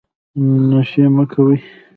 [0.69, 1.57] نشې مه کوئ